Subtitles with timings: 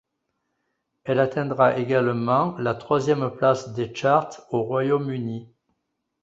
[1.03, 5.53] Elle atteindra également la troisième place des charts au Royaume-Uni.